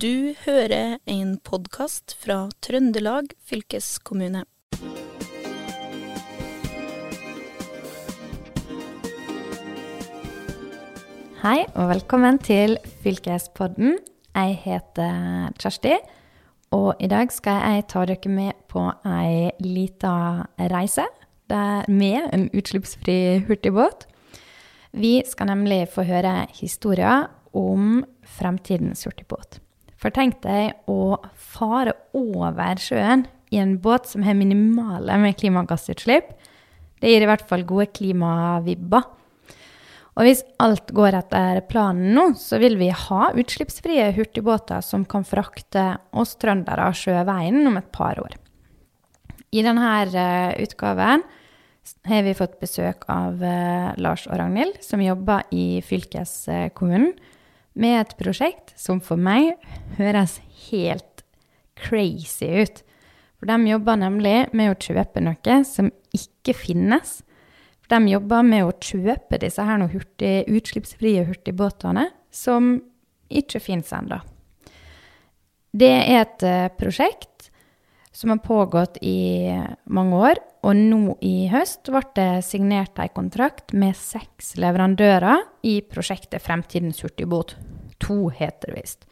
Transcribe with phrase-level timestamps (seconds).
[0.00, 4.46] Du hører en podkast fra Trøndelag fylkeskommune.
[11.42, 13.98] Hei og velkommen til Fylkespodden.
[14.32, 15.98] Jeg heter Kjersti,
[16.72, 21.04] og i dag skal jeg ta dere med på ei lita reise
[21.92, 24.08] med en utslippsfri hurtigbåt.
[24.96, 29.60] Vi skal nemlig få høre historier om fremtidens hurtigbåt.
[30.00, 36.30] For tenk deg å fare over sjøen i en båt som har minimale med klimagassutslipp.
[37.00, 39.04] Det gir i hvert fall gode klimavibber.
[40.18, 45.24] Og hvis alt går etter planen nå, så vil vi ha utslippsfrie hurtigbåter som kan
[45.24, 45.84] frakte
[46.16, 48.34] oss trøndere sjøveien om et par år.
[49.50, 51.24] I denne eh, utgaven
[52.06, 57.14] har vi fått besøk av uh, Lars og Ragnhild, som jobber i fylkeskommunen
[57.80, 59.56] med et prosjekt som for meg
[59.98, 60.38] høres
[60.68, 61.24] helt
[61.80, 62.82] crazy ut.
[63.40, 67.20] For de jobber nemlig med å kjøpe noe som ikke finnes.
[67.90, 72.76] De jobber med å kjøpe disse her hurtig, utslippsfrie hurtigbåtene som
[73.30, 74.20] ikke finnes ennå.
[75.70, 77.48] Det er et uh, prosjekt
[78.12, 79.48] som har pågått i
[79.86, 85.78] mange år, og nå i høst ble det signert en kontrakt med seks leverandører i
[85.86, 87.54] prosjektet Fremtidens hurtigbåt.
[88.06, 89.06] To heter det visst.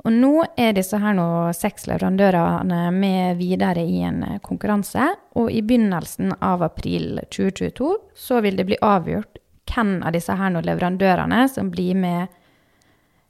[0.00, 5.10] Og nå er disse her nå seks leverandørene med videre i en konkurranse.
[5.36, 9.38] Og i begynnelsen av april 2022 så vil det bli avgjort
[9.70, 12.26] hvem av disse her nå leverandørene som blir med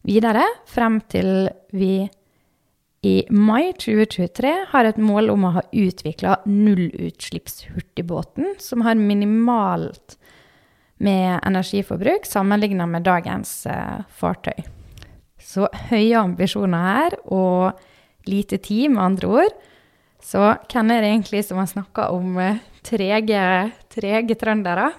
[0.06, 2.08] videre, frem til vi
[3.02, 10.18] i mai 2023 har et mål om å ha utvikla nullutslippshurtigbåten, som har minimalt
[11.00, 14.80] med energiforbruk sammenligna med dagens uh, fartøy.
[15.51, 17.81] Så høye ambisjoner her, og
[18.31, 19.57] lite tid, med andre ord.
[20.23, 23.42] Så hvem er det egentlig som har snakka om uh, trege,
[23.91, 24.91] trege trøndere?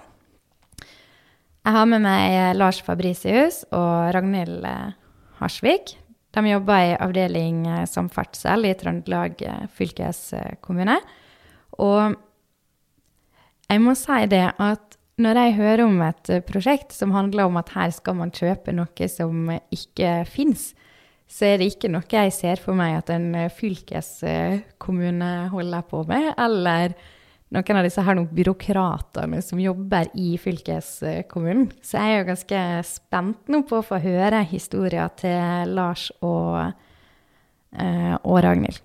[1.62, 4.66] Jeg har med meg Lars Fabricius og Ragnhild
[5.38, 5.94] Harsvik.
[6.32, 10.96] De jobber i avdeling eh, samferdsel i Trøndelag eh, fylkeskommune.
[11.84, 12.14] Og
[13.68, 14.91] jeg må si det at
[15.22, 18.74] når jeg hører om et eh, prosjekt som handler om at her skal man kjøpe
[18.74, 20.72] noe som ikke fins,
[21.32, 26.32] så er det ikke noe jeg ser for meg at en fylkeskommune holder på med,
[26.36, 26.92] eller
[27.52, 31.70] noen av disse her byråkratene som jobber i fylkeskommunen.
[31.84, 36.72] Så jeg er jo ganske spent nå på å få høre historien til Lars og,
[37.76, 38.80] uh, og Ragnhild.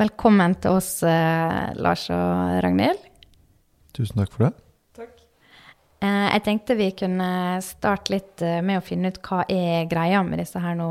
[0.00, 3.11] Velkommen til oss, Lars og Ragnhild.
[3.96, 4.52] Tusen takk for det.
[4.96, 5.18] Takk.
[6.02, 7.28] Uh, jeg tenkte vi kunne
[7.64, 10.90] starte litt med å finne ut hva er greia med disse her nå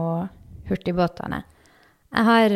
[0.69, 1.41] hurtigbåtene.
[2.11, 2.53] Jeg har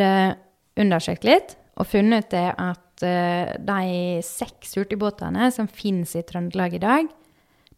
[0.80, 7.08] undersøkt litt og funnet ut at de seks hurtigbåtene som finnes i Trøndelag i dag,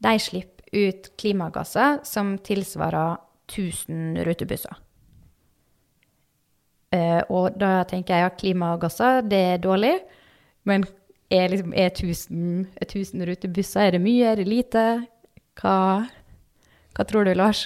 [0.01, 3.17] de slipper ut klimagasser som tilsvarer
[3.47, 4.77] 1000 rutebusser.
[7.33, 9.95] Og da tenker jeg at klimagasser, det er dårlig.
[10.67, 10.85] Men
[11.29, 14.83] er, liksom, er 1000, 1000 rutebusser, er det mye, er det lite?
[15.59, 15.75] Hva,
[16.95, 17.65] hva tror du, Lars?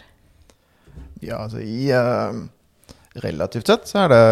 [1.22, 2.48] Ja, altså i uh,
[3.22, 4.24] Relativt sett så er det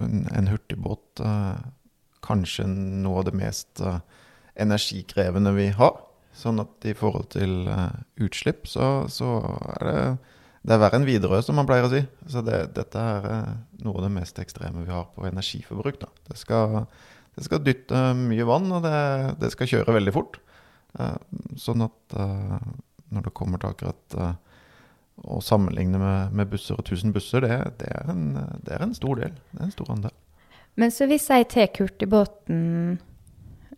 [0.00, 1.60] en, en hurtigbåt uh,
[2.24, 4.00] kanskje noe av det mest uh,
[4.58, 6.00] energikrevende vi har.
[6.34, 7.68] Sånn at i forhold til
[8.24, 9.34] utslipp, så, så,
[9.76, 9.98] er det
[10.62, 12.00] det er verre enn Widerøe, som man pleier å si.
[12.30, 13.24] Så det, dette er
[13.82, 15.98] noe av det mest ekstreme vi har på energiforbruk.
[16.04, 16.08] Da.
[16.30, 16.84] Det, skal,
[17.36, 18.96] det skal dytte mye vann, og det,
[19.40, 20.40] det skal kjøre veldig fort.
[21.56, 24.16] sånn at når det kommer til akkurat
[25.22, 28.26] å sammenligne med, med, busser og 1000 busser, det, det, er en,
[28.64, 29.34] det, er en, stor del.
[29.52, 30.14] Det er en stor andel.
[30.80, 32.62] Men så hvis jeg tar hurtigbåten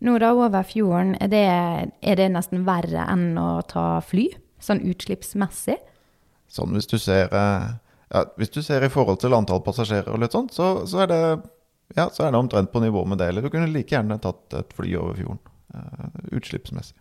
[0.04, 1.46] nå da over fjorden, er det,
[2.04, 4.28] er det, nesten verre enn å ta fly?
[4.62, 5.78] Sånn utslippsmessig?
[6.50, 7.66] Sånn hvis du ser, eh,
[8.14, 11.10] ja, hvis du ser i forhold til antall passasjerer og litt sånt, så, så, er
[11.10, 11.22] det,
[11.92, 13.28] ja, så, er det, omtrent på nivå med det.
[13.30, 15.40] Eller du kunne like gjerne tatt et fly over fjorden.
[15.74, 16.96] Uh, utslippsmessig.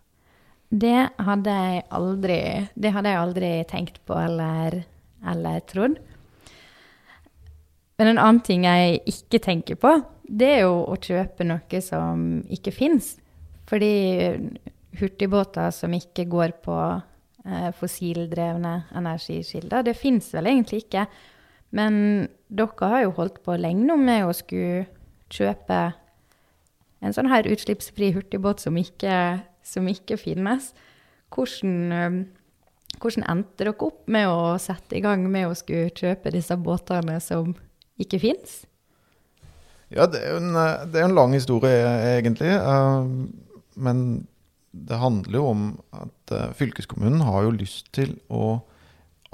[0.74, 2.38] Det hadde jeg aldri,
[2.74, 4.80] hadde jeg aldri tenkt på eller,
[5.30, 6.00] eller trodd.
[8.00, 9.92] Men en annen ting jeg ikke tenker på,
[10.26, 13.14] det er jo å kjøpe noe som ikke fins.
[13.70, 13.92] Fordi
[14.98, 21.06] hurtigbåter som ikke går på eh, fossildrevne energikilder, det fins vel egentlig ikke.
[21.74, 21.94] Men
[22.54, 24.86] dere har jo holdt på lenge nå med å skulle
[25.34, 25.80] kjøpe
[27.04, 30.70] en sånn her utslippsfri hurtigbåt som ikke, som ikke finnes.
[31.34, 32.28] Hvordan,
[33.02, 37.18] hvordan endte dere opp med å sette i gang med å skulle kjøpe disse båtene
[37.20, 37.52] som
[38.00, 38.62] ikke fins?
[39.92, 42.54] Ja, det er en, eh, det er en lang historie, egentlig.
[43.74, 44.26] Men
[44.74, 48.56] det handler jo om at uh, fylkeskommunen har jo lyst til å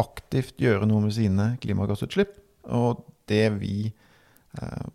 [0.01, 2.35] aktivt gjøre noe med sine klimagassutslipp.
[2.73, 4.89] Og det vi eh,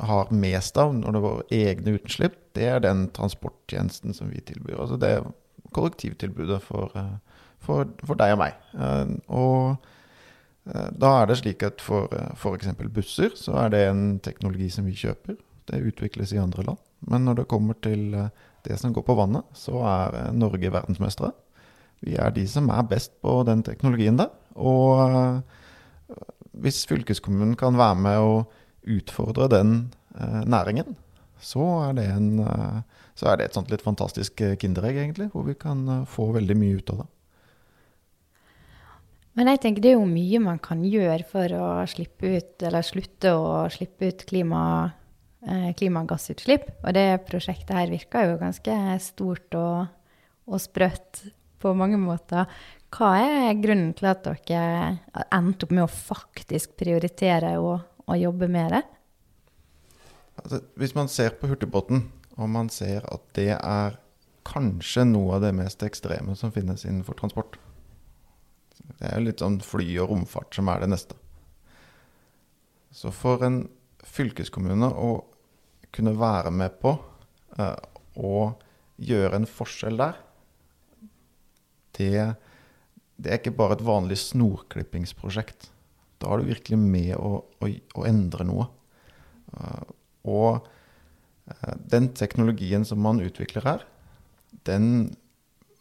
[0.00, 4.42] har mest av når det er våre egne utslipp, det er den transporttjenesten som vi
[4.42, 4.80] tilbyr.
[4.80, 5.30] Altså det er
[5.76, 6.90] kollektivtilbudet for,
[7.62, 8.56] for, for deg og meg.
[9.30, 9.76] Og
[10.74, 12.70] Eh, da er det slik at for eh, f.eks.
[12.92, 15.38] busser, så er det en teknologi som vi kjøper.
[15.70, 16.80] Det utvikles i andre land.
[17.08, 18.32] Men når det kommer til eh,
[18.66, 21.32] det som går på vannet, så er Norge verdensmestere.
[22.04, 24.32] Vi er de som er best på den teknologien der.
[24.56, 25.42] Og
[26.60, 28.32] hvis fylkeskommunen kan være med å
[28.90, 29.74] utfordre den
[30.48, 30.96] næringen,
[31.40, 32.42] så er det, en,
[33.16, 35.30] så er det et sånt litt fantastisk kinderegg, egentlig.
[35.32, 37.08] Hvor vi kan få veldig mye ut av det.
[39.38, 42.86] Men jeg tenker det er jo mye man kan gjøre for å slippe ut, eller
[42.86, 44.62] slutte å slippe ut klima,
[45.46, 46.66] eh, klimagassutslipp.
[46.82, 49.86] Og det prosjektet her virker jo ganske stort og,
[50.50, 51.22] og sprøtt
[51.60, 52.48] på mange måter.
[52.90, 58.48] Hva er grunnen til at dere endte opp med å faktisk prioritere å, å jobbe
[58.50, 58.82] med det?
[60.40, 62.06] Altså, hvis man ser på hurtigbåten,
[62.40, 63.98] og man ser at det er
[64.48, 67.58] kanskje noe av det mest ekstreme som finnes innenfor transport,
[68.98, 71.16] det er jo litt sånn fly og romfart som er det neste.
[72.90, 73.62] Så for en
[74.02, 75.12] fylkeskommune å
[75.94, 76.96] kunne være med på
[77.58, 77.76] uh,
[78.18, 78.50] å
[79.00, 80.18] gjøre en forskjell der,
[82.00, 82.26] det,
[83.20, 85.70] det, er ikke bare et vanlig snorklippingsprosjekt.
[86.20, 88.68] Da er du virkelig med å, å, å endre noe.
[89.54, 89.84] Uh,
[90.30, 90.66] og
[91.50, 93.88] uh, den teknologien som man utvikler her,
[94.68, 95.10] den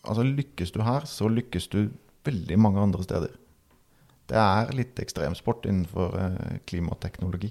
[0.07, 1.89] Altså lykkes du her, så lykkes du
[2.23, 3.33] veldig mange andre steder.
[4.31, 7.49] Det er litt ekstremsport innenfor eh, klimateknologi.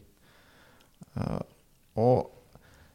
[2.00, 2.30] Og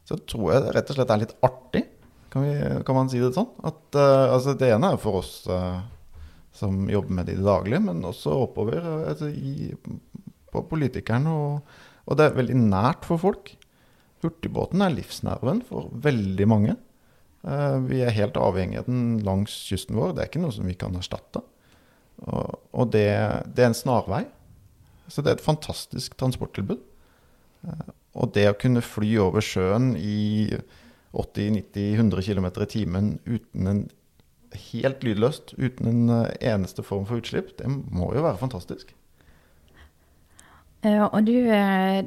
[0.10, 1.84] så tror jeg det rett og slett er litt artig,
[2.34, 2.54] kan, vi,
[2.88, 3.52] kan man si det sånn.
[3.66, 5.84] At, uh, altså det ene er for oss uh,
[6.54, 9.72] som jobber med det i det daglige, men også oppover altså i,
[10.54, 11.34] på politikerne.
[11.34, 13.54] Og, og, det er veldig nært for folk.
[14.24, 16.76] Hurtigbåten er livsnerven for veldig mange.
[17.90, 20.14] vi er helt avhengig av den langs kysten vår.
[20.14, 21.42] Det er ikke noe som vi kan erstatte.
[22.22, 23.10] Og, og det,
[23.52, 24.24] det, er en snarvei.
[25.08, 26.80] Så det er et fantastisk transporttilbud.
[27.68, 30.54] Eh, og det å kunne fly over sjøen i
[31.14, 33.84] 80-90-100 km i timen uten en
[34.74, 38.94] helt lydløst, uten en eh, eneste form for utslipp, det må jo være fantastisk.
[40.84, 42.04] Og du, eh,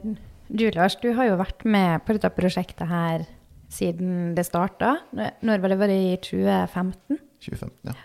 [0.48, 3.24] du, Lars, du har jo vært med på dette prosjektet her
[3.72, 4.98] siden det starta.
[5.16, 5.78] Når var det?
[5.80, 7.18] Var det i 2015?
[7.46, 7.96] 2015, ja.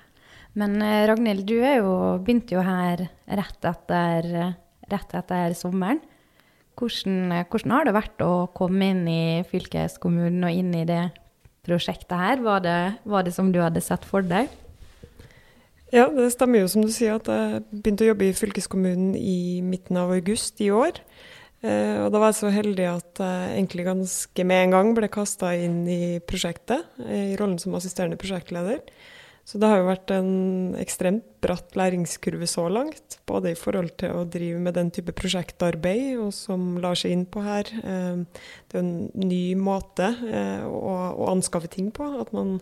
[0.59, 1.91] Men eh, Ragnhild, du er jo,
[2.23, 3.05] begynte jo her
[3.41, 4.31] rett etter,
[4.91, 6.01] rett etter sommeren.
[6.79, 11.03] Hvordan, hvordan, har det vært å komme inn i fylkeskommunen og inn i det
[11.67, 12.41] prosjektet her?
[12.41, 14.49] Var det, var det som du hadde sett for deg?
[15.91, 19.59] Ja, det stemmer jo som du sier at jeg begynte å jobbe i fylkeskommunen i
[19.65, 21.01] midten av august i år.
[21.61, 25.09] Eh, og da var jeg så heldig at jeg egentlig ganske med en gang ble
[25.11, 28.79] kasta inn i prosjektet, eh, i rollen som assisterende prosjektleder.
[29.47, 30.33] Så det har jo vært en
[30.79, 33.17] ekstremt bratt læringskurve så langt.
[33.27, 37.25] Både i forhold til å drive med den type prosjektarbeid, og som lar seg inn
[37.25, 37.71] på her.
[37.81, 40.93] Eh, det er en ny måte eh, å,
[41.33, 42.05] anskaffe ting på.
[42.21, 42.59] At man,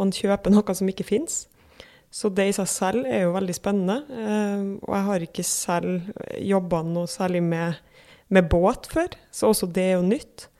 [0.00, 1.44] man kjøper noe som ikke fins.
[2.10, 4.00] Så det i seg selv er jo veldig spennende.
[4.10, 6.10] Eh, og jeg har ikke selv
[6.42, 7.78] jobba noe særlig med,
[8.34, 10.50] med båt før, så også det er jo nytt.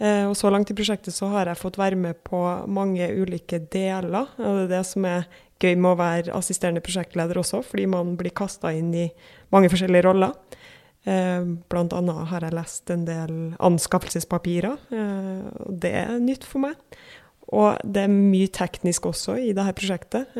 [0.00, 2.40] Eh, og så langt i prosjektet så har jeg fått være med på
[2.72, 4.32] mange ulike deler.
[4.40, 5.28] Og det er det som er
[5.60, 9.06] gøy med å være assisterende prosjektleder også, fordi man blir kasta inn i
[9.52, 10.32] mange forskjellige roller.
[11.04, 16.64] Eh, blant annet har jeg lest en del anskaffelsespapirer, eh, og det er nytt for
[16.64, 16.80] meg.
[17.50, 20.36] Og det er mye teknisk også i dette prosjektet.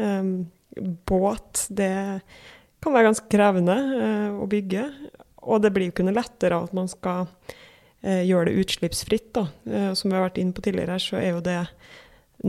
[1.11, 1.91] Båt, det
[2.81, 3.75] kan være ganske krevende
[4.39, 4.85] å bygge.
[5.51, 7.27] Og det blir jo ikke noe lettere at man skal
[8.03, 9.33] gjøre det utslippsfritt.
[9.37, 9.47] Da.
[9.69, 11.59] Eh, som vi har vært inne på tidligere, så er jo det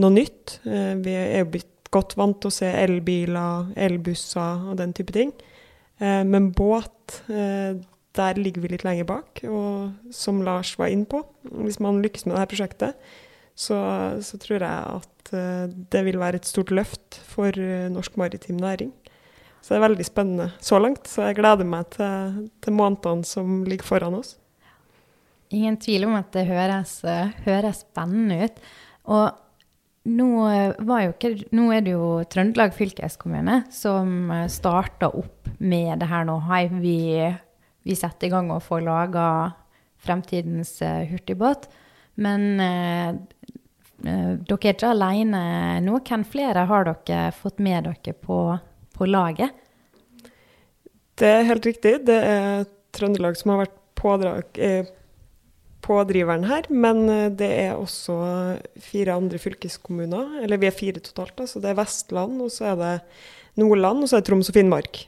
[0.00, 0.58] noe nytt.
[0.64, 5.14] Eh, vi er jo blitt godt vant til å se elbiler, elbusser og den type
[5.14, 5.32] ting.
[6.02, 7.76] Eh, men båt, eh,
[8.16, 9.44] der ligger vi litt lenger bak.
[9.48, 11.22] Og som Lars var inne på,
[11.64, 13.12] hvis man lykkes med dette prosjektet,
[13.54, 13.78] så,
[14.24, 17.52] så tror jeg at eh, det vil være et stort løft for
[17.92, 18.92] norsk maritim næring.
[19.62, 21.06] Så det er veldig spennende så langt.
[21.06, 24.34] Så jeg gleder meg til, til månedene som ligger foran oss.
[25.52, 26.98] Ingen tvil om at det høres,
[27.44, 28.60] høres spennende ut.
[29.12, 29.26] Og
[30.08, 30.28] nå,
[31.04, 36.38] jo ikke, nå er det jo Trøndelag fylkeskommune som starta opp med det her nå.
[36.48, 36.96] Hei, vi,
[37.84, 39.26] vi setter i gang og får laga
[40.02, 40.78] fremtidens
[41.10, 41.68] hurtigbåt.
[42.22, 43.12] Men eh,
[44.02, 45.42] dere er ikke alene
[45.84, 46.00] nå.
[46.06, 48.38] Hvem flere har dere fått med dere på,
[48.96, 49.54] på laget?
[51.18, 51.98] Det er helt riktig.
[52.08, 54.90] Det er Trøndelag som har vært pådrag, eh,
[55.82, 56.68] pådriveren her.
[56.70, 58.16] Men eh, det er også
[58.90, 60.42] fire andre fylkeskommuner.
[60.42, 61.36] Eller vi er fire totalt.
[61.38, 61.48] Da.
[61.50, 62.92] Så det er Vestland, og så er det
[63.60, 65.06] Nordland, og så er det Troms og Finnmark.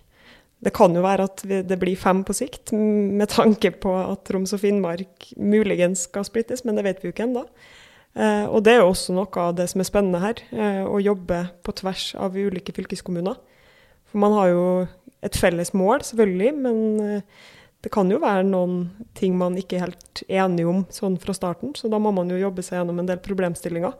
[0.64, 4.54] Det kan jo være at det blir fem på sikt, med tanke på at Troms
[4.56, 7.42] og Finnmark muligens skal splittes, men det vet vi jo ikke ennå.
[8.14, 11.02] Eh, og det er jo også noe av det som er spennende her, eh, å
[11.02, 13.36] jobbe på tvers av ulike fylkeskommuner.
[14.08, 14.64] For man har jo
[15.24, 17.22] et felles mål, selvfølgelig, men
[17.84, 21.74] det kan jo være noen ting man ikke er helt enige om sånn fra starten,
[21.76, 23.92] så da må man jo jobbe seg gjennom en del problemstillinger.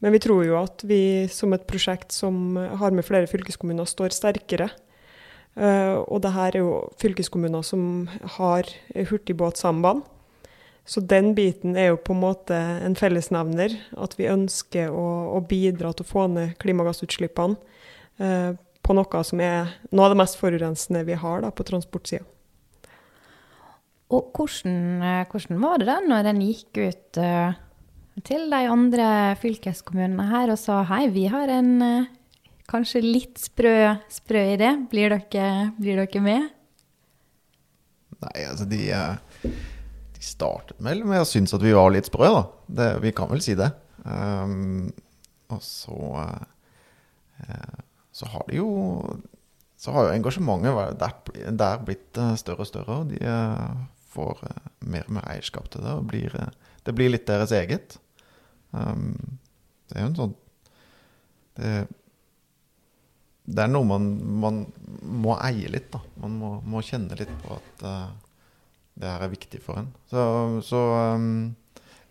[0.00, 4.14] Men vi tror jo at vi som et prosjekt som har med flere fylkeskommuner, står
[4.16, 4.70] sterkere.
[5.58, 8.06] Uh, og det her er jo fylkeskommuner som
[8.38, 10.06] har hurtigbåtsamband.
[10.88, 13.74] Så den biten er jo på en måte en fellesnevner.
[14.00, 15.04] At vi ønsker å,
[15.36, 17.58] å bidra til å få ned klimagassutslippene
[18.24, 22.24] uh, på noe som er noe av det mest forurensende vi har da, på transportsida.
[24.08, 27.56] Og hvordan, eh, hvordan, var det da når en gikk ut uh,
[28.24, 29.08] til de andre
[29.40, 32.06] fylkeskommunene her og sa hei, vi har en uh,
[32.72, 33.74] kanskje litt sprø,
[34.12, 36.48] sprø idé, blir dere, blir dere med?
[38.18, 38.80] Nei, altså de,
[39.44, 42.42] de startet med, med å synes at vi var litt sprø, da.
[42.80, 43.70] Det, vi kan vel si det.
[44.08, 44.88] Um,
[45.52, 45.98] og så
[48.18, 48.70] så har de jo
[49.78, 52.96] så har jo engasjementet der, der blitt eh, større og større.
[52.98, 53.76] og De eh,
[54.12, 55.94] får eh, mer og mer eierskap til det.
[55.94, 56.34] og blir,
[56.84, 57.98] Det blir litt deres eget.
[58.70, 59.38] Um,
[59.88, 60.34] det er jo en sånn
[61.56, 61.70] det,
[63.48, 64.08] det er noe man,
[64.42, 64.58] man,
[65.00, 66.02] må eie litt, da.
[66.22, 68.10] Man må, må kjenne litt på at uh,
[68.98, 69.88] det her er viktig for en.
[70.10, 70.20] Så,
[70.66, 70.82] så
[71.16, 71.56] um,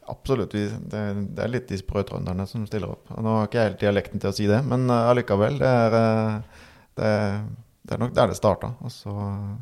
[0.08, 0.54] Absolutt.
[0.54, 1.02] Det,
[1.36, 3.10] det, er litt de sprø trønderne som stiller opp.
[3.12, 5.60] Nå har ikke jeg helt dialekten til å si det, men allikevel.
[5.60, 6.62] Det er, uh,
[6.96, 7.10] det,
[7.84, 8.72] det er, nok der det starta.
[8.88, 9.16] Og så,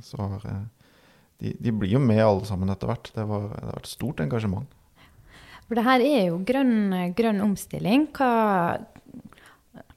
[0.05, 0.84] så har uh,
[1.41, 3.11] de, de, blir jo med alle sammen etter hvert.
[3.15, 4.75] Det, var, det har vært stort engasjement.
[5.65, 8.07] For det her er jo grønn, grønn omstilling.
[8.15, 8.29] Hva,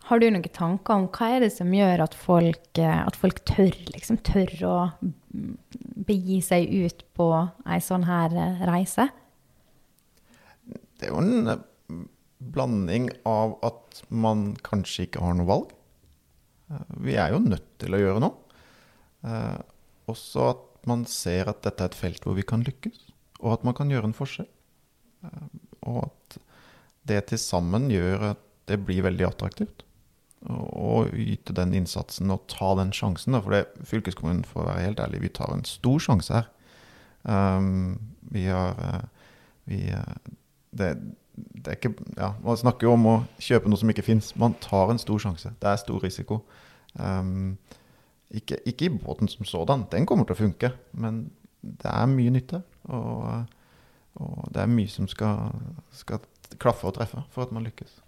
[0.09, 3.75] har du noen tanker om hva er det som gjør at folk, at folk tør,
[3.93, 4.77] liksom, tør å
[6.09, 7.29] begi seg ut på
[7.69, 8.33] ei sånn her
[8.67, 9.11] reise?
[10.99, 11.65] det er jo en eh,
[12.39, 15.75] blanding av at man kanskje ikke har noe valg.
[16.71, 18.59] Eh, vi er jo nødt til å gjøre noe.
[19.27, 19.59] Eh,
[20.11, 23.09] også at man ser at dette er et felt hvor vi kan lykkes,
[23.41, 24.49] og at man kan gjøre en forskjell.
[25.89, 26.39] Og at
[27.09, 29.85] det til sammen gjør at det blir veldig attraktivt
[30.47, 33.37] å yte den innsatsen og ta den sjansen.
[33.43, 36.51] For det, fylkeskommunen, for å være helt ærlig, vi tar en stor sjanse her.
[37.25, 37.99] Um,
[38.31, 38.77] vi har
[39.69, 39.81] vi,
[40.71, 40.93] det,
[41.35, 44.31] det, er ikke ja, Man snakker jo om å kjøpe noe som ikke fins.
[44.39, 45.53] Man tar en stor sjanse.
[45.61, 46.43] Det er stor risiko.
[46.95, 47.59] Um,
[48.35, 49.87] ikke, ikke, i båten som sådan.
[49.93, 50.73] Den kommer til å funke.
[50.93, 51.29] Men
[51.63, 52.63] det er mye nytte.
[52.93, 53.47] Og,
[54.21, 55.55] og det er mye som skal,
[55.97, 56.21] skal
[56.61, 58.01] klaffe og treffe for at man lykkes.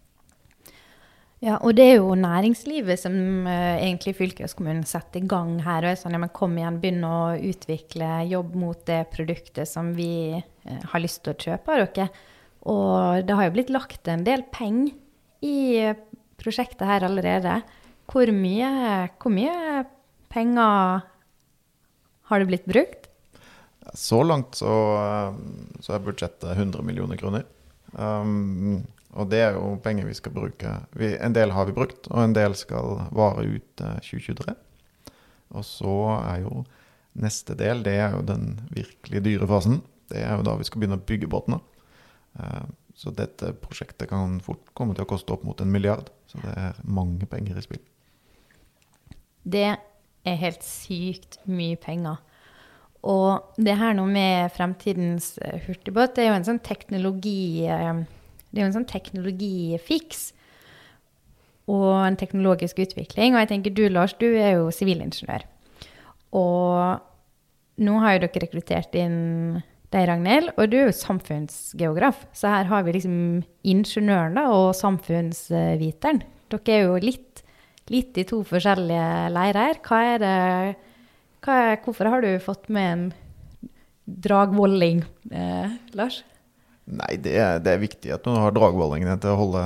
[1.41, 3.15] Ja, og det er jo næringslivet som
[3.49, 5.87] uh, egentlig fylkeskommunen setter i gang her.
[5.87, 9.95] og er sånn, ja, men Kom igjen, begynn å utvikle jobb mot det produktet som
[9.97, 12.11] vi uh, har lyst til å kjøpe av dere.
[12.69, 14.93] Og det har jo blitt lagt en del penger
[15.41, 15.95] i
[16.41, 17.63] prosjektet her allerede.
[18.11, 18.69] Hvor mye,
[19.17, 19.57] hvor mye
[20.33, 21.03] penger
[22.31, 23.09] har det blitt brukt?
[23.95, 24.71] Så langt så,
[25.83, 27.47] så er budsjettet 100 millioner kroner.
[27.93, 28.85] Um,
[29.19, 30.75] og det er jo penger vi skal bruke.
[30.95, 34.55] Vi, en del har vi brukt, og en del skal vare ut 2023.
[35.59, 36.63] Og så er jo
[37.19, 39.81] neste del, det er jo den virkelig dyre fasen.
[40.11, 41.59] Det er jo da vi skal begynne å bygge båtene.
[42.39, 46.11] Eh, så dette prosjektet kan fort komme til å koste opp mot en milliard.
[46.31, 47.83] Så det er mange penger i spill.
[49.43, 49.71] Det
[50.29, 52.21] er helt sykt mye penger.
[53.01, 58.03] Og det her nå med fremtidens eh, hurtigbåt, det er jo en sånn teknologi eh,
[58.51, 60.27] Det er jo en sånn teknologifiks
[61.71, 63.35] og en teknologisk utvikling.
[63.35, 65.47] Og jeg tenker du, Lars, du er jo sivilingeniør.
[66.37, 67.01] Og
[67.81, 69.63] nå har jo dere rekruttert inn
[69.95, 70.53] deg, Ragnhild.
[70.57, 73.17] Og du er jo samfunnsgeograf, så her har vi liksom
[73.63, 76.25] ingeniøren da, og samfunnsviteren.
[76.51, 77.30] Dere er jo litt,
[77.91, 79.81] litt i to forskjellige leirer.
[79.87, 80.39] Hva er det,
[81.45, 83.07] hva er, hvorfor har du fått med en
[84.11, 86.23] dragvolling, eh, Lars?
[86.91, 89.63] Nei, det er, det er viktig at noen har dragvollingene til å holde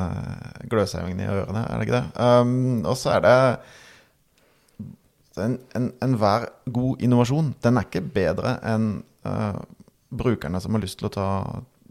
[0.69, 2.11] gløshaugen i ørene, er det ikke det?
[2.21, 3.39] Um, og så er det
[5.35, 8.85] Enhver en, en god innovasjon den er ikke bedre enn
[9.27, 9.57] uh,
[10.15, 11.29] brukerne som har lyst til å ta,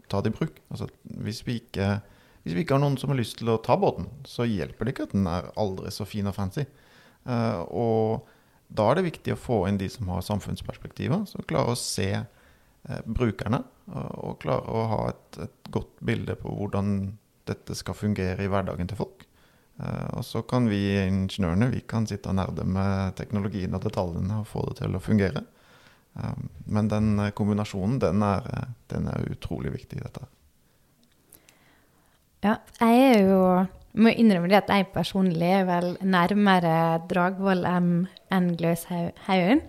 [0.08, 0.62] ta det i bruk.
[0.72, 0.88] Altså,
[1.26, 1.98] hvis, vi ikke,
[2.44, 4.92] hvis, vi ikke, har noen som har lyst til å ta båten, så hjelper det
[4.92, 6.66] ikke at den er aldri så fin og fancy.
[7.24, 8.26] Uh, og
[8.68, 12.10] da er det viktig å få inn de som har samfunnsperspektiver, som klarer å se
[12.20, 13.62] uh, brukerne,
[13.94, 16.92] og, klarer å ha et, et godt bilde på hvordan
[17.48, 19.24] dette skal fungere i hverdagen til folk.
[19.80, 24.42] Uh, og så kan vi ingeniørene vi kan sitte og nerde med teknologien og detaljene
[24.42, 25.46] og få det til å fungere.
[26.70, 28.44] Men den kombinasjonen, den er,
[28.86, 30.28] den er, utrolig viktig i dette.
[32.44, 33.40] Ja, jeg er jo
[33.96, 37.92] må innrømme det at jeg personlig er vel nærmere Dragvoll enn
[38.34, 39.62] en Gløshaugen.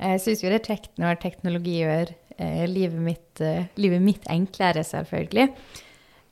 [0.00, 4.26] Jeg syns jo det er kjekt når teknologi gjør eh, livet, mitt, eh, livet mitt
[4.32, 5.46] enklere, selvfølgelig.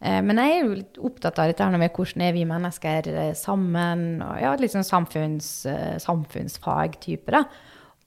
[0.01, 4.07] Eh, men jeg er jo litt opptatt av dette med hvordan er vi mennesker sammen,
[4.25, 5.53] og ja, litt sånn samfunns,
[6.09, 7.45] samfunnsfag-type, da.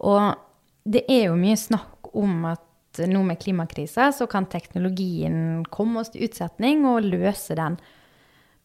[0.03, 0.33] Og
[0.83, 2.66] det er jo mye snakk om at
[3.05, 7.77] nå med klimakrisa så kan teknologien komme oss til utsetning og løse den.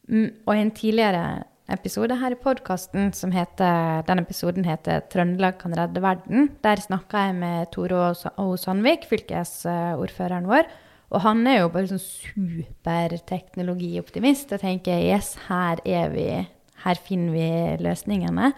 [0.08, 1.24] Mm, og i en tidligere
[1.72, 6.48] episode her i podkasten som heter Den episoden heter 'Trøndelag kan redde verden'.
[6.62, 8.56] Der snakka jeg med Tore O.
[8.56, 10.62] Sandvik, fylkesordføreren vår.
[11.10, 16.46] Og han er jo bare sånn superteknologioptimist Jeg tenker yes, her er vi,
[16.84, 18.52] her finner vi løsningene.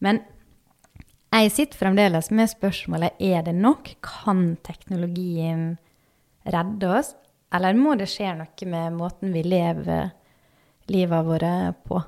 [0.00, 0.20] Men
[1.30, 3.92] jeg sitter fremdeles med spørsmålet er det nok.
[4.02, 5.76] Kan teknologien
[6.42, 7.14] redde oss?
[7.54, 10.10] Eller må det skje noe med måten vi lever
[10.90, 11.52] livet våre
[11.86, 12.02] på?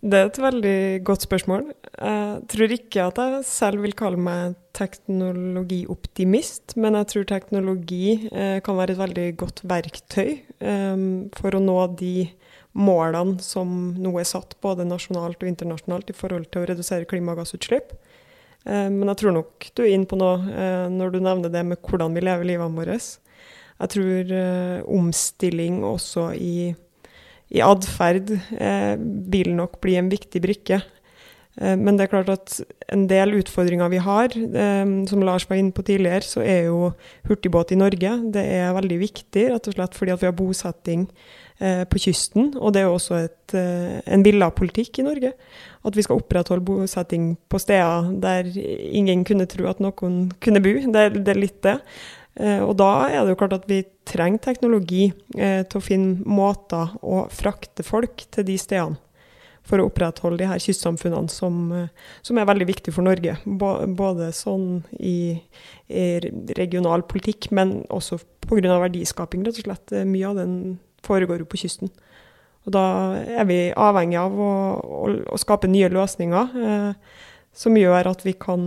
[0.00, 1.66] Det er et veldig godt spørsmål.
[2.00, 8.62] Jeg tror ikke at jeg selv vil kalle meg teknologioptimist, men jeg tror teknologi eh,
[8.64, 11.04] kan være et veldig godt verktøy eh,
[11.36, 12.30] for å nå de
[12.80, 17.92] målene som nå er satt, både nasjonalt og internasjonalt, i forhold til å redusere klimagassutslipp.
[18.64, 21.84] Eh, men jeg tror nok du er inne på noe når du nevner det med
[21.84, 23.18] hvordan vi lever livet vårt.
[23.80, 24.38] Jeg tror
[24.96, 26.72] omstilling også i
[27.50, 28.94] i atferd eh,
[29.32, 30.80] vil nok bli en viktig brikke.
[31.58, 32.60] Eh, men det er klart at
[32.94, 36.92] en del utfordringer vi har, eh, som Lars var inne på tidligere, så er jo
[37.28, 41.08] hurtigbåt i Norge det er veldig viktig, rett og slett fordi at vi har bosetting
[41.60, 42.54] eh, på kysten.
[42.58, 45.34] Og det er jo også et, eh, en villa politikk i Norge.
[45.84, 50.74] At vi skal opprettholde bosetting på steder der ingen kunne tro at noen kunne bo.
[50.92, 51.78] Det, det er litt det.
[52.40, 56.24] Eh, og da er det jo klart at vi trenger teknologi eh, til å finne
[56.24, 59.00] måter å frakte folk til de stedene.
[59.68, 63.36] For å opprettholde de her kystsamfunnene som, eh, som er veldig viktige for Norge.
[63.44, 65.36] Både sånn i,
[65.92, 66.06] i
[66.56, 68.80] regional politikk, men også pga.
[68.86, 69.98] verdiskaping, rett og slett.
[70.08, 70.54] Mye av den
[71.06, 71.92] foregår jo på kysten.
[72.66, 72.84] Og da
[73.40, 76.56] er vi avhengig av å, å, å skape nye løsninger.
[76.60, 77.20] Eh,
[77.52, 78.62] som gjør at vi kan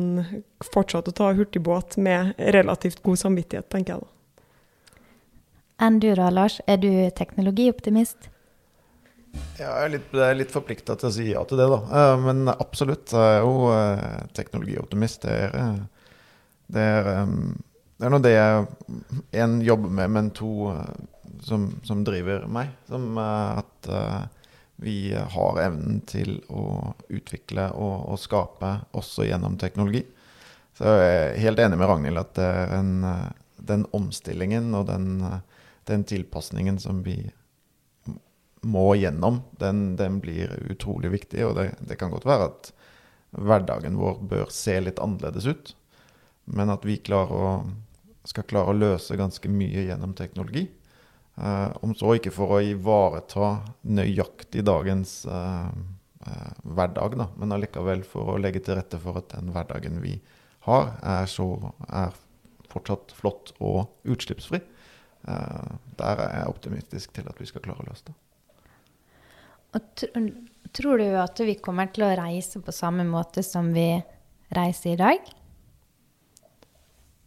[0.64, 4.10] fortsette å ta hurtigbåt med relativt god samvittighet, tenker jeg da.
[5.84, 6.60] Enn du da, Lars?
[6.70, 8.30] Er du teknologioptimist?
[9.58, 11.80] Ja, jeg er litt, litt forplikta til å si ja til det, da.
[12.00, 13.14] Eh, men absolutt.
[13.14, 15.26] Jeg er jo eh, teknologioptimist.
[15.26, 16.22] Det er, eh,
[16.74, 17.10] det er,
[17.98, 18.68] det er nå det jeg
[19.44, 20.72] én jobber med, men to
[21.44, 22.72] som, som driver meg.
[22.90, 23.90] Som at
[24.84, 30.04] vi har evnen til å utvikle og, og, skape også gjennom teknologi.
[30.78, 32.94] Så jeg er helt enig med Ragnhild at en,
[33.58, 35.22] den omstillingen og den,
[35.90, 37.18] den tilpasningen som vi
[38.64, 41.44] må gjennom, den, den blir utrolig viktig.
[41.46, 42.72] Og det, det, kan godt være at
[43.34, 45.74] hverdagen vår bør se litt annerledes ut.
[46.46, 47.54] Men at vi å,
[48.28, 50.68] skal klare å løse ganske mye gjennom teknologi.
[51.34, 58.04] Uh, om så ikke for å ivareta nøyaktig dagens uh, uh, hverdag, da, men allikevel
[58.06, 60.20] for å legge til rette for at den hverdagen vi
[60.68, 61.48] har, er, så,
[61.90, 62.14] er
[62.70, 64.62] fortsatt flott og utslippsfri.
[65.24, 68.16] der er jeg optimistisk til at vi skal klare å løse det.
[69.74, 70.04] Og
[70.76, 73.90] tror du at vi kommer til å reise på samme måte som vi
[74.56, 75.34] reiser i dag?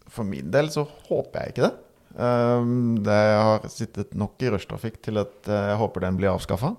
[0.09, 1.86] For min del så håper jeg ikke det.
[2.16, 6.72] Um, det har sittet nok i rushtrafikk til at eh, jeg håper den blir avskaffa.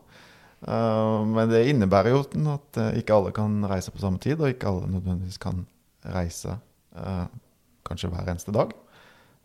[0.65, 4.49] Uh, men det innebærer jo at uh, ikke alle kan reise på samme tid, og
[4.49, 5.61] ikke alle nødvendigvis kan
[6.15, 6.55] reise
[6.97, 7.27] uh,
[7.85, 8.73] kanskje hver eneste dag.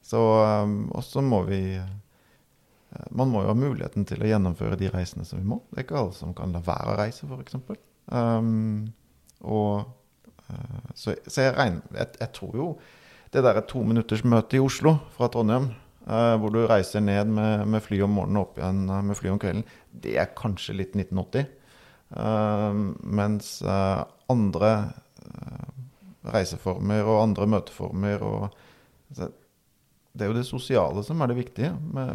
[0.02, 0.22] Så
[0.64, 1.81] um, også må vi
[3.16, 5.62] Man må jo ha muligheten til å gjennomføre de reisene som vi må.
[5.70, 7.55] Det er ikke alle som kan la være å reise, f.eks.
[8.12, 8.92] Um,
[9.40, 9.87] og
[10.92, 12.66] så, så jeg, regner, jeg, jeg tror jo
[13.33, 17.67] det der to minutters møte i Oslo fra Trondheim, eh, hvor du reiser ned med,
[17.71, 19.67] med fly om morgenen og opp igjen eh, med fly om kvelden,
[20.05, 21.51] det er kanskje litt 1980.
[22.17, 24.73] Eh, mens eh, andre
[25.23, 25.69] eh,
[26.35, 28.43] reiseformer og andre møteformer og
[29.09, 29.31] altså,
[30.12, 31.71] Det er jo det sosiale som er det viktige.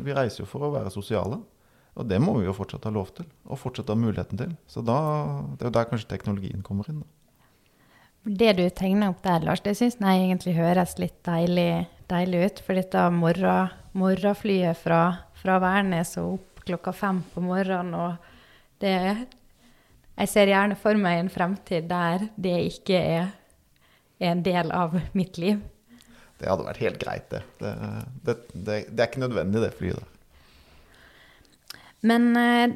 [0.06, 1.39] Vi reiser jo for å være sosiale.
[1.97, 4.52] Og det må vi jo fortsatt ha lov til, og fortsatt ha muligheten til.
[4.69, 4.97] Så da,
[5.58, 7.00] det er jo der kanskje teknologien kommer inn.
[7.02, 7.16] da.
[8.23, 12.62] Det du tegner opp der, Lars, det syns jeg egentlig høres litt deilig, deilig ut.
[12.65, 15.01] For dette morgen, morgenflyet fra,
[15.38, 18.15] fra Værnes og opp klokka fem på morgenen, og
[18.84, 19.27] det
[20.17, 23.27] Jeg ser gjerne for meg en fremtid der det ikke er,
[24.17, 25.60] er en del av mitt liv.
[26.39, 27.43] Det hadde vært helt greit, det.
[27.60, 27.73] Det,
[28.25, 30.01] det, det, det er ikke nødvendig, det flyet.
[32.01, 32.73] Men eh,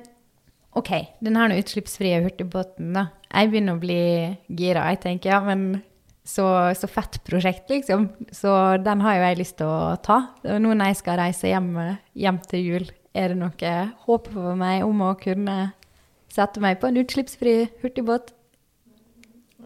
[0.78, 3.10] OK, den her utslippsfrie hurtigbåten, da.
[3.32, 4.04] Jeg begynner å bli
[4.48, 4.86] gira.
[4.94, 5.82] Jeg tenker ja, men
[6.28, 6.46] så,
[6.78, 8.08] så fett prosjekt, liksom.
[8.32, 8.54] Så
[8.84, 10.22] den har jo jeg lyst til å ta.
[10.48, 11.74] Nå når jeg skal reise hjem,
[12.16, 13.74] hjem til jul, er det noe
[14.06, 15.58] håp for meg om å kunne
[16.32, 18.32] sette meg på en utslippsfri hurtigbåt?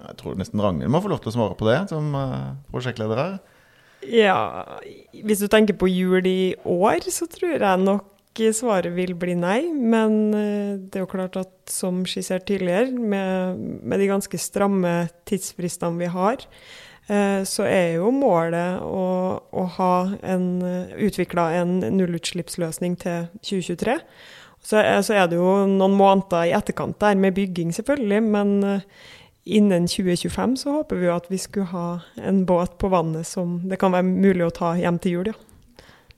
[0.05, 3.21] Jeg tror nesten Ragnhild må få lov til å svare på det, som uh, prosjektleder
[3.21, 3.37] her.
[4.05, 4.39] Ja,
[5.25, 8.09] hvis du tenker på jul i år, så tror jeg nok
[8.55, 9.59] svaret vil bli nei.
[9.73, 15.07] Men eh, det er jo klart at som skissert tidligere, med, med de ganske stramme
[15.29, 16.45] tidsfristene vi har,
[17.07, 19.05] eh, så er jo målet å,
[19.39, 20.47] å ha en,
[20.97, 23.99] utvikla en nullutslippsløsning til 2023.
[24.65, 28.21] Så, så, er det jo noen måneder i etterkant der med bygging, selvfølgelig.
[28.33, 28.79] Men
[29.45, 33.59] innen 2025 så håper vi jo at vi skulle ha en båt på vannet som
[33.69, 35.37] det kan være mulig å ta hjem til jul, ja.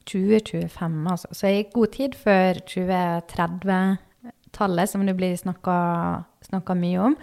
[0.07, 1.27] 2025, altså.
[1.35, 7.15] Så i god tid før 2030-tallet, som det blir snakka mye om.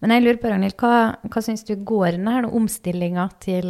[0.00, 0.94] Men jeg lurer på, Ragnhild, hva,
[1.28, 3.66] hva syns du går denne omstillinga til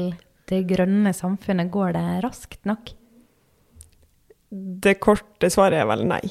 [0.51, 1.73] det grønne samfunnet?
[1.75, 2.85] Går det raskt nok?
[4.51, 6.23] Det korte svaret er vel nei.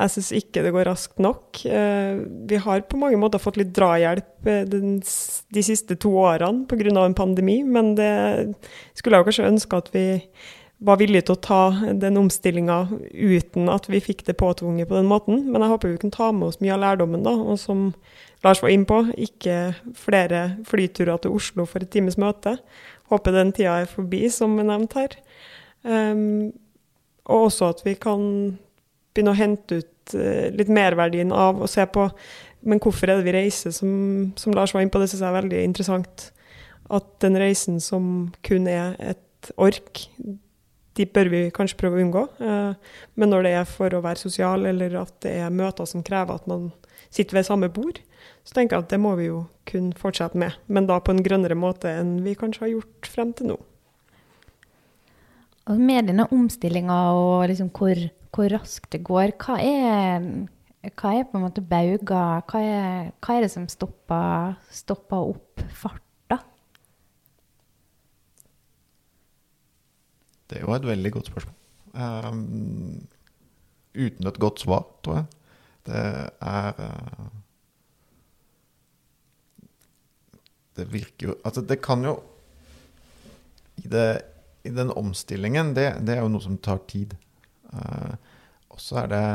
[0.00, 1.60] Jeg syns ikke det går raskt nok.
[1.66, 7.04] Eh, vi har på mange måter fått litt drahjelp eh, de siste to årene pga.
[7.04, 8.54] en pandemi, men det
[8.94, 10.06] skulle jeg kanskje ønske at vi
[10.80, 11.60] var villige til å ta
[12.00, 12.78] den omstillinga
[13.12, 15.42] uten at vi fikk det påtvunget på den måten.
[15.52, 17.34] Men jeg håper vi kan ta med oss mye av lærdommen, da.
[17.36, 17.90] Og som
[18.44, 22.56] Lars var inne på, ikke flere flyturer til Oslo for et times møte.
[23.12, 25.16] Håper den tida er forbi, som er nevnt her.
[25.84, 26.52] Um,
[27.28, 28.22] og også at vi kan
[29.12, 32.08] begynne å hente ut uh, litt merverdien av å se på
[32.60, 33.90] men hvorfor er det vi reiser, som,
[34.36, 35.00] som Lars var inne på.
[35.00, 36.26] Det syns jeg er veldig interessant.
[36.92, 40.04] At den reisen som kun er et ork,
[41.00, 42.26] de bør vi kanskje prøve å unngå.
[42.44, 46.04] Eh, men når det er for å være sosial, eller at det er møter som
[46.06, 46.68] krever at man
[47.08, 48.02] sitter ved samme bord,
[48.44, 50.56] så tenker jeg at det må vi jo kunne fortsette med.
[50.68, 53.58] Men da på en grønnere måte enn vi kanskje har gjort frem til nå.
[55.70, 57.98] Og med denne omstillinga og liksom hvor,
[58.34, 60.28] hvor, raskt det går, hva er,
[60.98, 62.02] hva er på en måte bauger?
[62.50, 62.62] Hva
[63.20, 66.02] hva er det som stopper, stopper opp fart?
[70.50, 71.56] Det er jo et veldig godt spørsmål.
[71.94, 73.06] Um,
[73.94, 75.28] uten et godt svar, tror jeg.
[75.86, 76.00] Det
[76.40, 77.28] er uh,
[80.76, 82.20] Det virker jo Altså, det kan jo
[83.76, 84.20] I, det,
[84.64, 87.14] i den omstillingen, det, det, er jo noe som tar tid.
[87.72, 88.14] Uh,
[88.68, 89.26] og så er det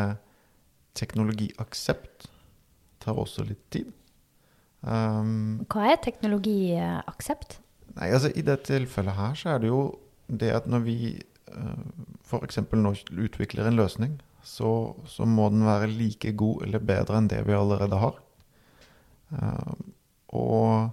[0.95, 2.27] teknologiaksept.
[3.01, 3.89] Tar også litt tid.
[4.85, 7.59] Um, Hva er teknologiaksept?
[7.95, 9.81] Nei, altså I det tilfellet her så er det jo
[10.27, 10.97] det at når vi
[11.53, 11.81] uh,
[12.25, 12.61] f.eks.
[12.71, 12.93] nå
[13.25, 17.57] utvikler en løsning, så, så, må den være like god eller bedre enn det vi
[17.57, 18.19] allerede har.
[19.33, 19.73] Uh,
[20.37, 20.91] og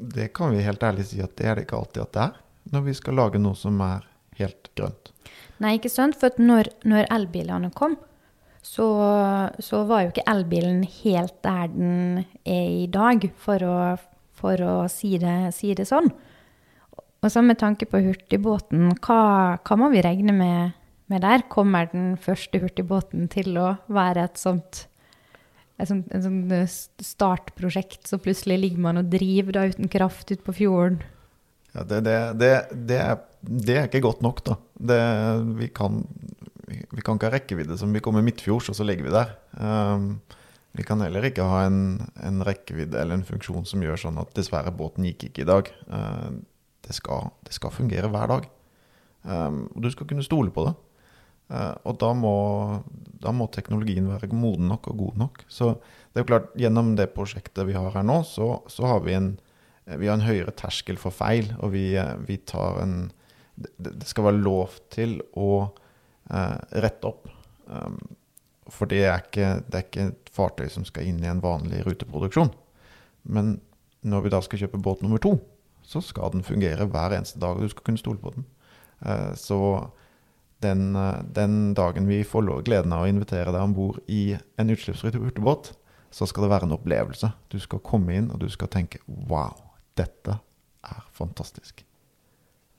[0.00, 2.38] det kan vi helt ærlig si at det er det ikke alltid at det er,
[2.74, 4.06] når vi skal lage noe som er
[4.40, 5.12] helt grønt.
[5.60, 6.16] Nei, ikke sant.
[6.20, 7.98] For når, når elbilene kom,
[8.62, 8.86] så,
[9.60, 13.76] så, var jo ikke elbilen helt der den er i dag, for å,
[14.36, 16.10] for å si, det, si det sånn.
[17.20, 19.22] Og så med tanke på hurtigbåten, hva,
[19.60, 20.76] hva må vi regne med,
[21.12, 21.44] med, der?
[21.52, 24.86] Kommer den første hurtigbåten til å være et sånt
[25.80, 26.66] et sånt, et sånt eh,
[27.04, 31.00] startprosjekt, så plutselig ligger man og driver da uten kraft ute på fjorden?
[31.72, 32.18] Ja, det, det,
[32.74, 34.58] det, er, det er ikke godt nok, da.
[35.56, 36.02] vi, kan,
[36.66, 39.32] vi kan ikke ha rekkevidde som vi kommer midtfjords, og så ligger vi der.
[39.56, 40.18] Um,
[40.76, 44.34] vi kan heller ikke ha en, en, rekkevidde eller en funksjon som gjør sånn at
[44.36, 45.70] dessverre, båten gikk ikke i dag.
[45.90, 46.42] Uh,
[46.90, 48.48] det skal, det skal fungere hver dag.
[49.22, 50.74] Um, og du skal kunne stole på det.
[51.50, 52.34] Uh, og da må,
[53.22, 55.44] da må, teknologien være moden nok og god nok.
[55.50, 55.72] Så
[56.10, 59.14] det er jo klart, gjennom det prosjektet vi har her nå, så, så har vi
[59.18, 59.32] en,
[59.86, 62.98] vi har en høyere terskel for feil, og vi, eh, vi tar en
[63.60, 67.28] det, det skal være lov til å uh, rette opp.
[67.68, 67.98] Um,
[68.70, 71.82] for det er, ikke, det er ikke et fartøy som skal inn i en vanlig
[71.84, 72.52] ruteproduksjon.
[73.28, 73.58] Men
[74.06, 75.34] når vi da skal kjøpe båt nummer to,
[75.90, 78.46] så skal den fungere hver eneste dag, og du skal kunne stole på den.
[79.02, 79.90] Eh, så
[80.62, 84.70] den, eh, den, dagen vi får gleden av å invitere deg om bord i en
[84.70, 85.72] utslippsfri hurtigbåt,
[86.10, 87.32] så skal det være en opplevelse.
[87.50, 89.56] Du skal komme inn, og du skal tenke wow,
[89.98, 90.38] dette
[90.86, 91.84] er fantastisk.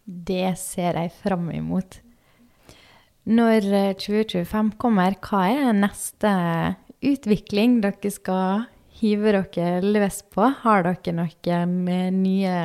[0.06, 2.00] Det ser jeg fram imot.
[3.28, 3.67] Når
[4.00, 6.32] 2025 eh, kommer, hva er neste
[7.02, 8.65] utvikling dere skal
[9.02, 10.47] hive dere løs på?
[10.63, 11.78] Har dere noen
[12.21, 12.56] nye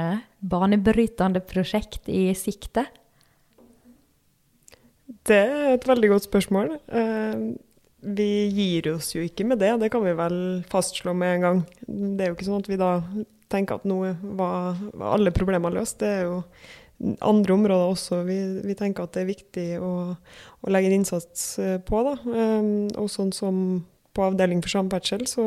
[0.41, 2.87] banebrytende prosjekt i sikte?
[5.27, 6.77] Det er et veldig godt spørsmål.
[6.89, 7.47] Eh,
[8.07, 11.63] vi gir oss jo ikke med det, det kan vi vel fastslå med en gang.
[11.87, 12.91] Det er jo ikke sånn at vi da
[13.51, 14.01] tenker at nå
[14.39, 14.79] var
[15.15, 16.01] alle problemer løst.
[16.03, 16.43] Det er jo
[17.21, 21.59] andre områder også vi, vi tenker at det er viktig å, å legge en innsats
[21.63, 22.03] eh, på.
[22.07, 22.17] Da.
[22.31, 22.71] Eh,
[23.03, 23.61] og sånn som
[24.17, 25.47] på avdeling for samferdsel, så,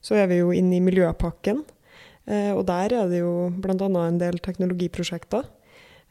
[0.00, 1.64] så, er vi jo inne i Miljøpakken.
[2.28, 3.86] Og der er det jo bl.a.
[4.04, 5.48] en del teknologiprosjekter.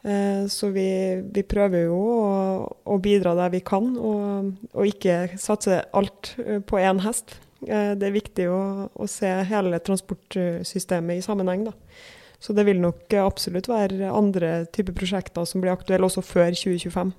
[0.01, 0.87] Eh, så vi,
[1.33, 2.27] vi, prøver jo å,
[2.87, 7.35] å, bidra der vi kan, og, og ikke satse alt eh, på én hest.
[7.67, 8.61] Eh, det er viktig å,
[8.95, 11.67] å, se hele transportsystemet i sammenheng.
[11.67, 11.75] Da.
[12.39, 17.11] Så det vil nok absolutt være andre typer prosjekter som blir aktuelle også før 2025.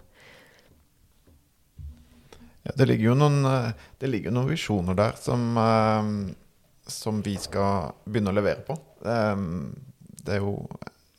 [2.64, 5.53] Ja, det ligger jo noen, noen visjoner der som,
[6.92, 8.76] som, vi skal begynne å levere på.
[9.00, 10.55] Det er jo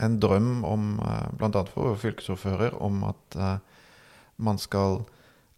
[0.02, 1.64] en drøm om, eh, bl.a.
[1.66, 3.58] for fylkesordfører, om at uh,
[4.42, 5.04] man skal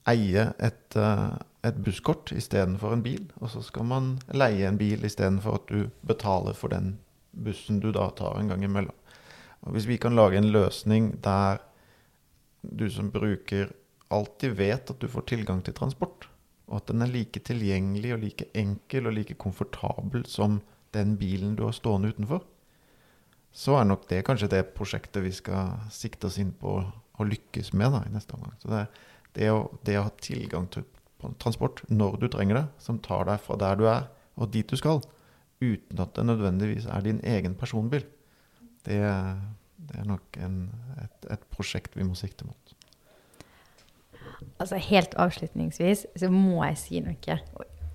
[0.09, 3.23] eie et, uh, et busskort istedenfor en bil.
[3.39, 6.97] Og så skal man leie en bil istedenfor at du betaler for den
[7.31, 8.95] bussen du da tar en gang imellom.
[9.63, 11.63] Og hvis vi kan lage en løsning der
[12.61, 13.71] du som bruker
[14.13, 16.27] alltid vet at du får tilgang til transport,
[16.69, 20.61] og at den er like tilgjengelig og like enkel og like komfortabel som
[20.95, 22.43] den bilen du har stående utenfor,
[23.53, 27.73] så er nok det kanskje det prosjektet vi skal sikte oss inn på å lykkes
[27.77, 28.55] med da, i neste omgang.
[28.61, 28.83] Så det,
[29.37, 30.87] det, å, det å ha tilgang til
[31.39, 34.77] transport når du trenger det, som tar deg fra der du er og dit du
[34.79, 35.03] skal,
[35.61, 38.05] uten at det nødvendigvis er din egen personbil,
[38.87, 38.99] det,
[39.77, 40.57] det er nok en,
[40.99, 42.73] et, et, prosjekt vi må sikte mot.
[44.61, 47.39] Altså Helt avslutningsvis så må jeg si noe.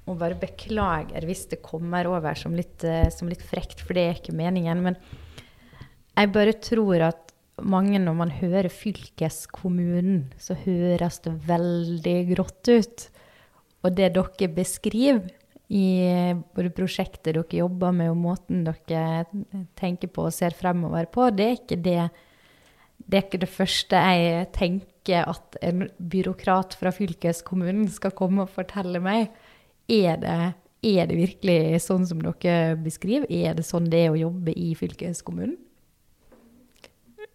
[0.08, 4.04] Og bare beklager hvis det kommer over som litt, eh, som litt frekt, for det
[4.04, 4.82] er ikke meningen.
[4.82, 5.00] men
[6.18, 13.04] jeg bare tror at mange, når man hører fylkeskommunen, så høres det veldig grått ut.
[13.86, 15.28] Og det dere beskriver
[15.68, 15.84] i
[16.56, 19.26] både prosjektet dere jobber med, og måten dere
[19.78, 21.98] tenker på og ser fremover på, det er ikke det,
[23.04, 28.52] det, er ikke det første jeg tenker at en byråkrat fra fylkeskommunen skal komme og
[28.52, 29.30] fortelle meg.
[29.88, 30.38] Er det,
[30.84, 33.28] er det virkelig sånn som dere beskriver?
[33.32, 35.56] Er det sånn det er å jobbe i fylkeskommunen?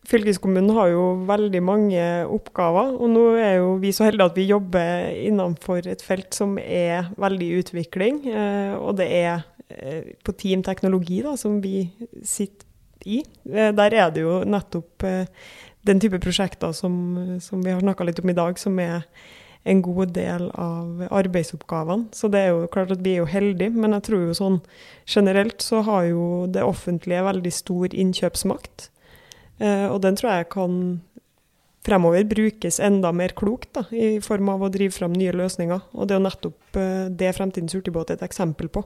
[0.04, 4.50] Fylkeskommunen har jo veldig mange oppgaver, og nå er jo vi så heldige at vi
[4.50, 8.20] jobber innenfor et felt som er veldig i utvikling.
[8.28, 11.86] Eh, og det er eh, på Team Teknologi da, som vi
[12.20, 12.68] sitter
[13.08, 13.22] i.
[13.48, 15.08] Eh, der er det jo nettopp
[15.88, 19.04] den type prosjekter som, som vi har snakka litt om i dag, som er
[19.64, 22.12] en god del av arbeidsoppgavene.
[22.16, 24.60] Så det er jo klart at vi er jo heldige, men jeg tror jo sånn
[25.08, 28.90] generelt så har jo det offentlige veldig stor innkjøpsmakt.
[29.64, 30.82] Eh, og den tror jeg kan
[31.84, 35.88] fremover brukes enda mer klokt, da, i form av å drive fram nye løsninger.
[35.94, 38.84] Og det er jo nettopp eh, det Fremtidens hurtigbåt er et eksempel på.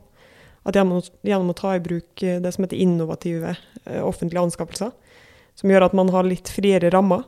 [0.68, 3.58] At gjennom, gjennom, å ta i bruk eh, det som heter innovative
[4.04, 4.92] offentlige anskaffelser,
[5.58, 7.26] som gjør at man har litt friere rammer,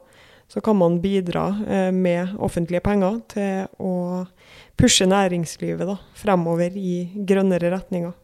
[0.49, 1.43] så kan man bidra
[1.93, 3.91] med offentlige penger til å
[4.79, 8.15] pushe næringslivet da, fremover i grønnere retninger.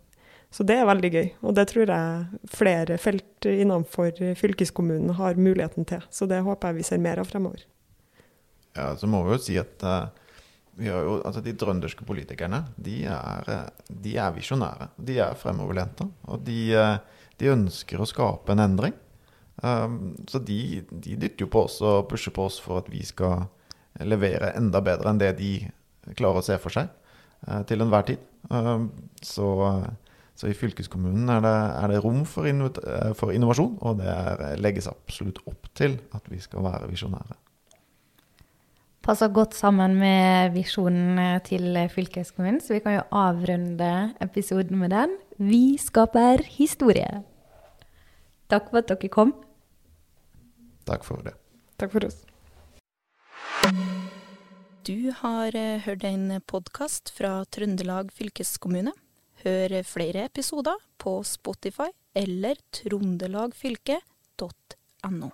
[0.56, 1.26] Så det er veldig gøy.
[1.44, 6.04] Og det tror jeg flere felt innenfor fylkeskommunen har muligheten til.
[6.10, 7.66] Så det håper jeg vi ser mer av fremover.
[8.76, 10.08] Ja, så må vi jo si at uh,
[10.80, 14.94] jo, altså de trønderske politikerne de er, uh, de er visjonære.
[14.96, 16.08] De er fremoverlente.
[16.32, 16.62] Og de,
[17.36, 18.96] de, ønsker å skape en endring.
[19.64, 23.06] Um, så de, de, dytter jo på oss og pusher på oss for at vi
[23.08, 23.46] skal
[24.04, 25.52] levere enda bedre enn det de
[26.18, 26.92] klarer å se for seg
[27.70, 28.26] til enhver tid.
[28.52, 28.90] Um,
[29.24, 29.48] så
[30.36, 34.12] så i fylkeskommunen er det, er det rom for, inno, eh, for, innovasjon, og det
[34.12, 37.38] er, legges absolutt opp til at vi skal være visjonære.
[39.06, 45.16] Passer godt sammen med visjonen til fylkeskommunen, så vi kan jo avrunde episoden med den.
[45.38, 47.22] Vi skaper historie.
[48.52, 49.32] Takk for at dere kom.
[50.86, 51.34] Takk for det.
[51.82, 52.18] Takk for oss.
[54.86, 58.94] Du har eh, hørt en podkast fra Trøndelag fylkeskommune.
[59.42, 65.32] Hør flere episoder på Spotify eller trondelagfylket.no.